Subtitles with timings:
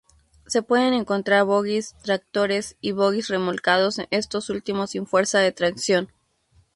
[0.47, 6.11] Se pueden encontrar bogies tractores y bogies remolcados, estos últimos sin fuerza de tracción.